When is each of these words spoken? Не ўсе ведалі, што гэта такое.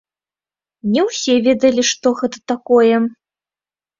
Не 0.93 1.01
ўсе 1.09 1.35
ведалі, 1.49 1.83
што 1.91 2.13
гэта 2.21 2.37
такое. 2.53 2.95